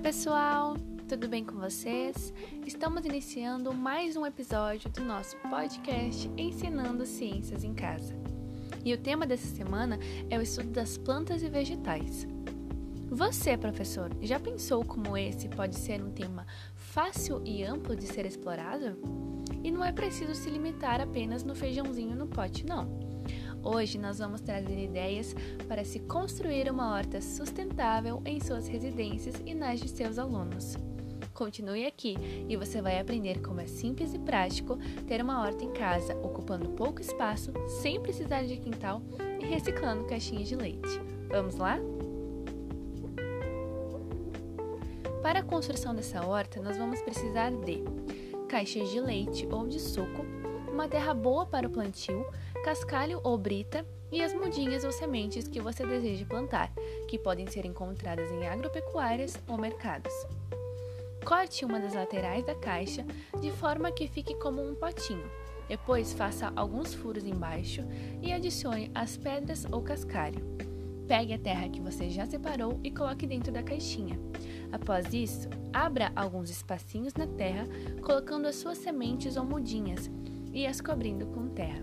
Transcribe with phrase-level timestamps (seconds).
[0.00, 0.76] pessoal,
[1.08, 2.32] tudo bem com vocês?
[2.64, 8.14] Estamos iniciando mais um episódio do nosso podcast Ensinando Ciências em Casa.
[8.84, 9.98] E o tema dessa semana
[10.30, 12.26] é o estudo das plantas e vegetais.
[13.10, 16.46] Você, professor, já pensou como esse pode ser um tema
[16.76, 18.96] fácil e amplo de ser explorado?
[19.64, 23.11] E não é preciso se limitar apenas no feijãozinho no pote, não.
[23.64, 25.34] Hoje nós vamos trazer ideias
[25.68, 30.76] para se construir uma horta sustentável em suas residências e nas de seus alunos.
[31.32, 32.16] Continue aqui
[32.48, 36.70] e você vai aprender como é simples e prático ter uma horta em casa, ocupando
[36.70, 39.00] pouco espaço, sem precisar de quintal
[39.40, 41.00] e reciclando caixinhas de leite.
[41.28, 41.78] Vamos lá?
[45.22, 47.82] Para a construção dessa horta, nós vamos precisar de
[48.48, 50.26] caixas de leite ou de suco,
[50.72, 52.24] uma terra boa para o plantio,
[52.64, 56.72] cascalho ou brita e as mudinhas ou sementes que você deseja plantar,
[57.06, 60.12] que podem ser encontradas em agropecuárias ou mercados.
[61.26, 63.04] Corte uma das laterais da caixa
[63.38, 65.30] de forma que fique como um potinho.
[65.68, 67.82] Depois faça alguns furos embaixo
[68.22, 70.40] e adicione as pedras ou cascalho.
[71.06, 74.18] Pegue a terra que você já separou e coloque dentro da caixinha.
[74.72, 77.66] Após isso, abra alguns espacinhos na terra,
[78.00, 80.10] colocando as suas sementes ou mudinhas
[80.52, 81.82] e as cobrindo com terra.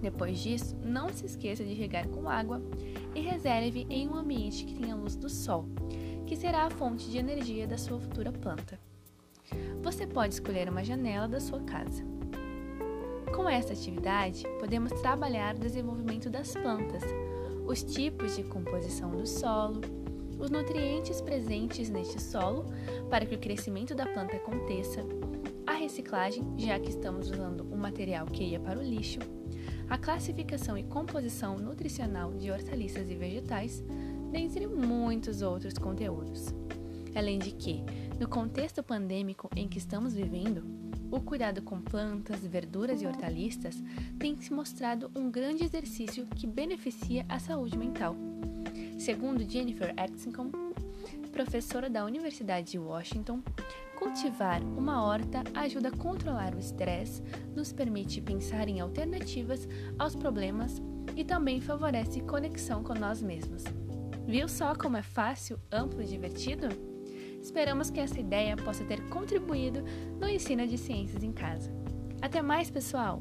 [0.00, 2.62] Depois disso, não se esqueça de regar com água
[3.14, 5.66] e reserve em um ambiente que tenha luz do sol,
[6.26, 8.78] que será a fonte de energia da sua futura planta.
[9.82, 12.04] Você pode escolher uma janela da sua casa.
[13.34, 17.02] Com esta atividade, podemos trabalhar o desenvolvimento das plantas,
[17.66, 19.80] os tipos de composição do solo,
[20.38, 22.66] os nutrientes presentes neste solo
[23.10, 25.04] para que o crescimento da planta aconteça,
[25.68, 29.18] a reciclagem, já que estamos usando um material que ia para o lixo,
[29.88, 33.84] a classificação e composição nutricional de hortaliças e vegetais,
[34.30, 36.54] dentre muitos outros conteúdos.
[37.14, 37.84] Além de que,
[38.18, 40.64] no contexto pandêmico em que estamos vivendo,
[41.10, 43.82] o cuidado com plantas, verduras e hortaliças
[44.18, 48.16] tem se mostrado um grande exercício que beneficia a saúde mental.
[48.98, 50.50] Segundo Jennifer Atkinson,
[51.30, 53.42] professora da Universidade de Washington,
[53.98, 57.20] cultivar uma horta ajuda a controlar o estresse,
[57.54, 60.80] nos permite pensar em alternativas aos problemas
[61.16, 63.64] e também favorece conexão com nós mesmos.
[64.24, 66.68] Viu só como é fácil, amplo e divertido?
[67.42, 69.82] Esperamos que essa ideia possa ter contribuído
[70.20, 71.72] no ensino de ciências em casa.
[72.22, 73.20] Até mais, pessoal!